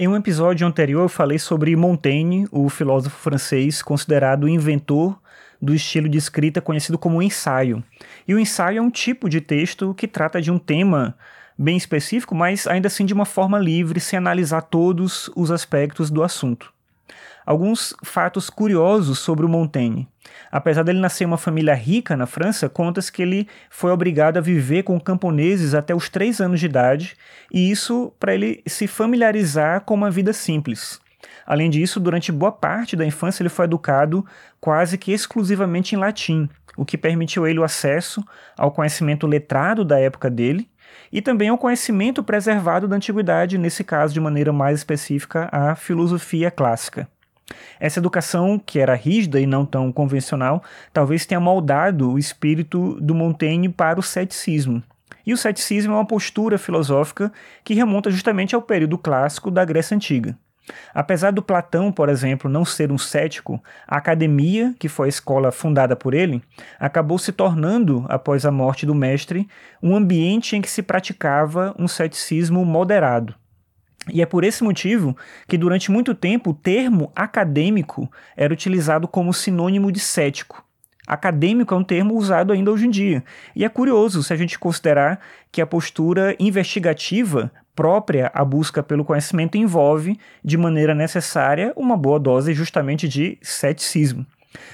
Em 0.00 0.06
um 0.06 0.14
episódio 0.14 0.64
anterior 0.64 1.02
eu 1.02 1.08
falei 1.08 1.40
sobre 1.40 1.74
Montaigne, 1.74 2.46
o 2.52 2.68
filósofo 2.68 3.16
francês 3.16 3.82
considerado 3.82 4.44
o 4.44 4.48
inventor 4.48 5.20
do 5.60 5.74
estilo 5.74 6.08
de 6.08 6.16
escrita 6.16 6.60
conhecido 6.60 6.96
como 6.96 7.20
ensaio. 7.20 7.82
E 8.26 8.32
o 8.32 8.38
ensaio 8.38 8.78
é 8.78 8.80
um 8.80 8.90
tipo 8.90 9.28
de 9.28 9.40
texto 9.40 9.92
que 9.94 10.06
trata 10.06 10.40
de 10.40 10.52
um 10.52 10.58
tema 10.58 11.18
bem 11.58 11.76
específico, 11.76 12.32
mas 12.32 12.64
ainda 12.68 12.86
assim 12.86 13.04
de 13.04 13.12
uma 13.12 13.24
forma 13.24 13.58
livre, 13.58 13.98
sem 13.98 14.16
analisar 14.16 14.62
todos 14.62 15.32
os 15.34 15.50
aspectos 15.50 16.10
do 16.12 16.22
assunto 16.22 16.72
alguns 17.44 17.94
fatos 18.04 18.50
curiosos 18.50 19.18
sobre 19.18 19.46
o 19.46 19.48
Montaigne. 19.48 20.08
Apesar 20.50 20.82
dele 20.82 21.00
nascer 21.00 21.24
em 21.24 21.26
uma 21.26 21.38
família 21.38 21.74
rica 21.74 22.16
na 22.16 22.26
França, 22.26 22.68
conta-se 22.68 23.10
que 23.10 23.22
ele 23.22 23.48
foi 23.70 23.90
obrigado 23.90 24.36
a 24.36 24.42
viver 24.42 24.82
com 24.82 25.00
camponeses 25.00 25.74
até 25.74 25.94
os 25.94 26.08
três 26.08 26.40
anos 26.40 26.60
de 26.60 26.66
idade, 26.66 27.16
e 27.52 27.70
isso 27.70 28.12
para 28.18 28.34
ele 28.34 28.62
se 28.66 28.86
familiarizar 28.86 29.82
com 29.82 29.94
uma 29.94 30.10
vida 30.10 30.32
simples. 30.32 31.00
Além 31.46 31.70
disso, 31.70 31.98
durante 31.98 32.30
boa 32.30 32.52
parte 32.52 32.94
da 32.94 33.06
infância 33.06 33.42
ele 33.42 33.48
foi 33.48 33.64
educado 33.64 34.24
quase 34.60 34.98
que 34.98 35.12
exclusivamente 35.12 35.94
em 35.94 35.98
latim, 35.98 36.48
o 36.76 36.84
que 36.84 36.98
permitiu 36.98 37.46
ele 37.46 37.58
o 37.58 37.64
acesso 37.64 38.22
ao 38.56 38.70
conhecimento 38.70 39.26
letrado 39.26 39.84
da 39.84 39.98
época 39.98 40.30
dele 40.30 40.68
e 41.12 41.22
também 41.22 41.48
ao 41.48 41.58
conhecimento 41.58 42.22
preservado 42.22 42.86
da 42.86 42.96
antiguidade, 42.96 43.58
nesse 43.58 43.82
caso 43.82 44.12
de 44.12 44.20
maneira 44.20 44.52
mais 44.52 44.78
específica, 44.78 45.48
a 45.50 45.74
filosofia 45.74 46.50
clássica. 46.50 47.08
Essa 47.80 47.98
educação, 47.98 48.58
que 48.58 48.78
era 48.78 48.94
rígida 48.94 49.40
e 49.40 49.46
não 49.46 49.64
tão 49.64 49.90
convencional, 49.90 50.62
talvez 50.92 51.24
tenha 51.24 51.40
moldado 51.40 52.12
o 52.12 52.18
espírito 52.18 52.98
do 53.00 53.14
Montaigne 53.14 53.68
para 53.68 54.00
o 54.00 54.02
ceticismo. 54.02 54.82
E 55.26 55.32
o 55.32 55.36
ceticismo 55.36 55.92
é 55.92 55.96
uma 55.96 56.06
postura 56.06 56.58
filosófica 56.58 57.32
que 57.62 57.74
remonta 57.74 58.10
justamente 58.10 58.54
ao 58.54 58.62
período 58.62 58.96
clássico 58.98 59.50
da 59.50 59.64
Grécia 59.64 59.94
Antiga. 59.94 60.36
Apesar 60.94 61.30
do 61.30 61.42
Platão, 61.42 61.90
por 61.92 62.08
exemplo, 62.08 62.50
não 62.50 62.64
ser 62.64 62.90
um 62.90 62.98
cético, 62.98 63.62
a 63.86 63.96
academia, 63.96 64.74
que 64.78 64.88
foi 64.88 65.06
a 65.06 65.08
escola 65.08 65.52
fundada 65.52 65.94
por 65.96 66.14
ele, 66.14 66.42
acabou 66.78 67.18
se 67.18 67.32
tornando, 67.32 68.04
após 68.08 68.44
a 68.44 68.50
morte 68.50 68.86
do 68.86 68.94
mestre, 68.94 69.48
um 69.82 69.94
ambiente 69.94 70.56
em 70.56 70.60
que 70.60 70.70
se 70.70 70.82
praticava 70.82 71.74
um 71.78 71.88
ceticismo 71.88 72.64
moderado. 72.64 73.34
E 74.12 74.22
é 74.22 74.26
por 74.26 74.44
esse 74.44 74.64
motivo 74.64 75.16
que 75.46 75.58
durante 75.58 75.90
muito 75.90 76.14
tempo 76.14 76.50
o 76.50 76.54
termo 76.54 77.12
acadêmico 77.14 78.10
era 78.36 78.52
utilizado 78.52 79.06
como 79.06 79.34
sinônimo 79.34 79.92
de 79.92 80.00
cético. 80.00 80.64
Acadêmico 81.06 81.74
é 81.74 81.76
um 81.76 81.84
termo 81.84 82.14
usado 82.14 82.52
ainda 82.52 82.70
hoje 82.70 82.86
em 82.86 82.90
dia. 82.90 83.24
E 83.56 83.64
é 83.64 83.68
curioso 83.68 84.22
se 84.22 84.32
a 84.32 84.36
gente 84.36 84.58
considerar 84.58 85.20
que 85.50 85.62
a 85.62 85.66
postura 85.66 86.36
investigativa 86.38 87.50
própria 87.78 88.28
à 88.34 88.44
busca 88.44 88.82
pelo 88.82 89.04
conhecimento 89.04 89.56
envolve, 89.56 90.18
de 90.42 90.56
maneira 90.56 90.96
necessária, 90.96 91.72
uma 91.76 91.96
boa 91.96 92.18
dose 92.18 92.52
justamente 92.52 93.06
de 93.06 93.38
ceticismo. 93.40 94.26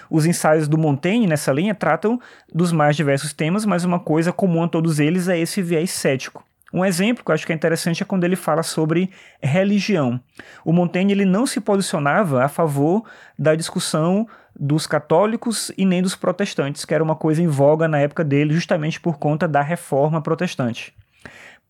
Os 0.09 0.25
ensaios 0.25 0.67
do 0.67 0.79
Montaigne 0.79 1.27
nessa 1.27 1.53
linha 1.53 1.75
tratam 1.75 2.19
dos 2.51 2.73
mais 2.73 2.97
diversos 2.97 3.35
temas, 3.35 3.67
mas 3.67 3.85
uma 3.85 4.01
coisa 4.01 4.33
comum 4.33 4.63
a 4.63 4.69
todos 4.69 5.01
eles 5.01 5.29
é 5.29 5.39
esse 5.39 5.61
viés 5.61 5.91
cético. 5.91 6.43
Um 6.73 6.83
exemplo 6.83 7.23
que 7.23 7.31
eu 7.31 7.35
acho 7.35 7.45
que 7.45 7.53
é 7.53 7.55
interessante 7.55 8.03
é 8.03 8.07
quando 8.07 8.25
ele 8.25 8.37
fala 8.37 8.63
sobre 8.63 9.11
religião. 9.43 10.19
O 10.65 10.73
Montaigne 10.73 11.13
ele 11.13 11.27
não 11.27 11.47
se 11.47 11.61
posicionava 11.61 12.43
a 12.43 12.49
favor 12.49 13.05
da 13.39 13.55
discussão 13.55 14.27
dos 14.59 14.87
católicos 14.87 15.71
e 15.77 15.85
nem 15.85 16.01
dos 16.01 16.17
protestantes, 16.17 16.87
que 16.87 16.95
era 16.95 17.05
uma 17.05 17.17
coisa 17.17 17.43
em 17.43 17.49
voga 17.49 17.87
na 17.87 17.99
época 17.99 18.25
dele, 18.25 18.55
justamente 18.55 18.99
por 18.99 19.19
conta 19.19 19.47
da 19.47 19.61
reforma 19.61 20.23
protestante. 20.23 20.95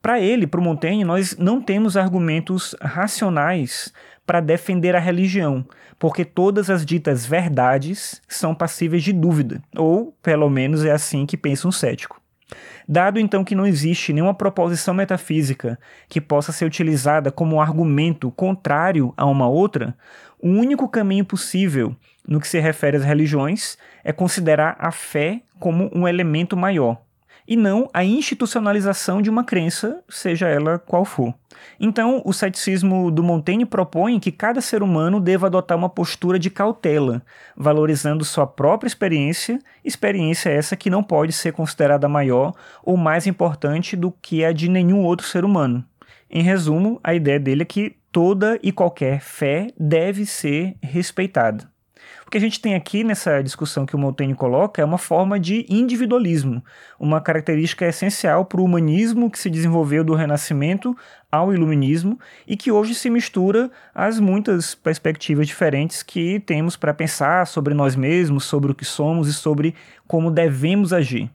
Para 0.05 0.21
ele, 0.21 0.47
para 0.47 0.61
o 0.61 0.63
Montaigne, 0.63 1.03
nós 1.03 1.35
não 1.39 1.63
temos 1.63 1.97
argumentos 1.97 2.77
racionais 2.79 3.91
para 4.27 4.39
defender 4.39 4.95
a 4.95 4.99
religião, 4.99 5.67
porque 5.99 6.27
todas 6.27 6.69
as 6.69 6.85
ditas 6.85 7.25
verdades 7.25 8.21
são 8.29 8.55
passíveis 8.55 9.03
de 9.03 9.15
dúvida, 9.15 9.63
ou 9.75 10.15
pelo 10.23 10.51
menos 10.51 10.85
é 10.85 10.91
assim 10.91 11.25
que 11.25 11.39
pensa 11.39 11.67
um 11.67 11.73
cético. 11.73 12.21
Dado 12.87 13.19
então 13.19 13.43
que 13.43 13.55
não 13.55 13.67
existe 13.67 14.13
nenhuma 14.13 14.35
proposição 14.35 14.93
metafísica 14.93 15.79
que 16.07 16.21
possa 16.21 16.53
ser 16.53 16.67
utilizada 16.67 17.33
como 17.33 17.57
um 17.57 17.61
argumento 17.63 18.31
contrário 18.31 19.15
a 19.17 19.25
uma 19.25 19.49
outra, 19.49 19.97
o 20.39 20.51
único 20.51 20.87
caminho 20.87 21.25
possível 21.25 21.97
no 22.29 22.41
que 22.41 22.49
se 22.49 22.61
refere 22.61 22.99
às 22.99 23.05
religiões 23.05 23.79
é 24.05 24.13
considerar 24.13 24.77
a 24.79 24.93
fé 24.93 25.41
como 25.59 25.91
um 25.95 26.07
elemento 26.07 26.59
maior, 26.59 27.01
e 27.47 27.57
não 27.57 27.89
a 27.93 28.05
institucionalização 28.05 29.21
de 29.21 29.29
uma 29.29 29.45
crença, 29.45 30.03
seja 30.09 30.49
ela 30.49 30.79
qual 30.79 31.05
for. 31.05 31.35
Então, 31.79 32.23
o 32.25 32.33
ceticismo 32.33 33.11
do 33.11 33.23
Montaigne 33.23 33.65
propõe 33.65 34.19
que 34.19 34.33
cada 34.33 34.61
ser 34.61 34.83
humano 34.83 35.21
deva 35.21 35.47
adotar 35.47 35.77
uma 35.77 35.89
postura 35.89 36.39
de 36.39 36.51
cautela, 36.51 37.23
valorizando 37.57 38.25
sua 38.25 38.47
própria 38.47 38.89
experiência, 38.89 39.59
experiência 39.85 40.51
essa 40.51 40.77
que 40.77 40.91
não 40.91 41.03
pode 41.03 41.33
ser 41.33 41.53
considerada 41.53 42.09
maior 42.09 42.55
ou 42.83 42.97
mais 42.97 43.27
importante 43.27 43.97
do 43.97 44.11
que 44.11 44.45
a 44.45 44.53
de 44.53 44.69
nenhum 44.69 45.05
outro 45.05 45.27
ser 45.27 45.45
humano. 45.45 45.85
Em 46.31 46.43
resumo, 46.43 46.99
a 47.03 47.15
ideia 47.15 47.39
dele 47.39 47.63
é 47.63 47.67
que 47.67 47.97
toda 48.11 48.59
e 48.63 48.73
qualquer 48.73 49.21
fé 49.21 49.69
deve 49.79 50.27
ser 50.27 50.77
respeitada. 50.83 51.74
O 52.27 52.31
que 52.31 52.39
a 52.39 52.41
gente 52.41 52.61
tem 52.61 52.75
aqui 52.75 53.05
nessa 53.05 53.43
discussão 53.43 53.85
que 53.85 53.95
o 53.95 53.99
Montaigne 53.99 54.35
coloca 54.35 54.81
é 54.81 54.85
uma 54.85 54.99
forma 54.99 55.39
de 55.39 55.67
individualismo, 55.69 56.65
uma 56.99 57.21
característica 57.21 57.87
essencial 57.87 58.45
para 58.45 58.61
o 58.61 58.65
humanismo 58.65 59.31
que 59.31 59.39
se 59.39 59.51
desenvolveu 59.51 60.03
do 60.03 60.15
Renascimento 60.15 60.97
ao 61.31 61.53
Iluminismo 61.53 62.19
e 62.47 62.57
que 62.57 62.73
hoje 62.73 62.95
se 62.95 63.11
mistura 63.11 63.71
às 63.95 64.19
muitas 64.19 64.75
perspectivas 64.75 65.47
diferentes 65.47 66.03
que 66.03 66.41
temos 66.41 66.77
para 66.77 66.95
pensar 66.95 67.47
sobre 67.47 67.75
nós 67.75 67.95
mesmos, 67.95 68.45
sobre 68.45 68.73
o 68.73 68.75
que 68.75 68.85
somos 68.85 69.29
e 69.29 69.33
sobre 69.33 69.75
como 70.07 70.31
devemos 70.31 70.93
agir. 70.93 71.31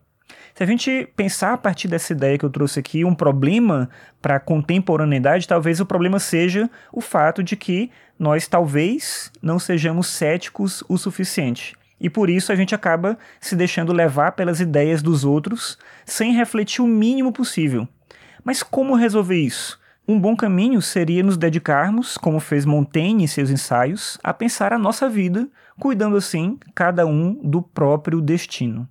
Se 0.59 0.63
a 0.63 0.67
gente 0.67 1.07
pensar 1.15 1.53
a 1.53 1.57
partir 1.57 1.87
dessa 1.87 2.11
ideia 2.11 2.37
que 2.37 2.43
eu 2.43 2.49
trouxe 2.49 2.81
aqui, 2.81 3.05
um 3.05 3.15
problema 3.15 3.89
para 4.21 4.35
a 4.35 4.39
contemporaneidade, 4.41 5.47
talvez 5.47 5.79
o 5.79 5.85
problema 5.85 6.19
seja 6.19 6.69
o 6.91 6.99
fato 6.99 7.41
de 7.41 7.55
que 7.55 7.89
nós 8.19 8.45
talvez 8.45 9.31
não 9.41 9.57
sejamos 9.57 10.07
céticos 10.07 10.83
o 10.89 10.97
suficiente. 10.97 11.77
E 11.97 12.09
por 12.09 12.29
isso 12.29 12.51
a 12.51 12.57
gente 12.57 12.75
acaba 12.75 13.17
se 13.39 13.55
deixando 13.55 13.93
levar 13.93 14.33
pelas 14.33 14.59
ideias 14.59 15.01
dos 15.01 15.23
outros 15.23 15.77
sem 16.05 16.33
refletir 16.33 16.81
o 16.81 16.87
mínimo 16.87 17.31
possível. 17.31 17.87
Mas 18.43 18.61
como 18.61 18.97
resolver 18.97 19.39
isso? 19.39 19.79
Um 20.05 20.19
bom 20.19 20.35
caminho 20.35 20.81
seria 20.81 21.23
nos 21.23 21.37
dedicarmos, 21.37 22.17
como 22.17 22.41
fez 22.41 22.65
Montaigne 22.65 23.23
em 23.23 23.27
seus 23.27 23.49
ensaios, 23.49 24.17
a 24.21 24.33
pensar 24.33 24.73
a 24.73 24.77
nossa 24.77 25.07
vida, 25.07 25.47
cuidando 25.79 26.17
assim 26.17 26.59
cada 26.75 27.05
um 27.05 27.33
do 27.41 27.61
próprio 27.61 28.19
destino. 28.19 28.89